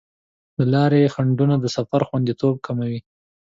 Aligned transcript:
د 0.57 0.59
لارې 0.73 1.11
خنډونه 1.13 1.55
د 1.59 1.65
سفر 1.75 2.01
خوندیتوب 2.07 2.55
کموي. 2.65 2.99